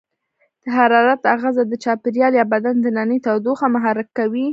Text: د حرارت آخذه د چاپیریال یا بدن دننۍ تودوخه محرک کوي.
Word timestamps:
د 0.61 0.63
حرارت 0.77 1.21
آخذه 1.35 1.63
د 1.67 1.73
چاپیریال 1.83 2.33
یا 2.39 2.45
بدن 2.53 2.75
دننۍ 2.81 3.19
تودوخه 3.25 3.65
محرک 3.75 4.07
کوي. 4.17 4.47